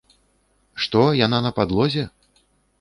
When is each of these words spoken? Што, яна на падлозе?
Што, 0.85 1.03
яна 1.25 1.43
на 1.49 1.53
падлозе? 1.61 2.11